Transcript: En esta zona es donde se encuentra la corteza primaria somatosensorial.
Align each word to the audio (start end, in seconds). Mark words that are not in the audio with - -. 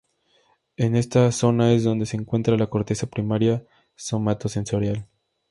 En 0.77 0.95
esta 0.95 1.31
zona 1.31 1.73
es 1.73 1.83
donde 1.83 2.07
se 2.07 2.17
encuentra 2.17 2.57
la 2.57 2.71
corteza 2.71 3.05
primaria 3.05 3.67
somatosensorial. 3.95 5.05